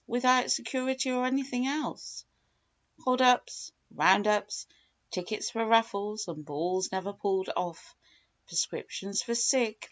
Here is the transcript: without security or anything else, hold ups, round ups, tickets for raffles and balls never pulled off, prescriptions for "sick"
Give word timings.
without 0.07 0.49
security 0.51 1.11
or 1.11 1.25
anything 1.25 1.67
else, 1.67 2.25
hold 3.03 3.21
ups, 3.21 3.71
round 3.95 4.27
ups, 4.27 4.65
tickets 5.11 5.49
for 5.51 5.63
raffles 5.65 6.27
and 6.27 6.43
balls 6.45 6.91
never 6.91 7.13
pulled 7.13 7.49
off, 7.55 7.95
prescriptions 8.47 9.21
for 9.21 9.35
"sick" 9.35 9.77